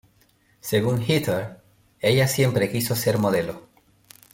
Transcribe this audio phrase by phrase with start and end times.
[0.61, 1.59] Según Heather,
[1.99, 3.67] ella siempre quiso ser modelo.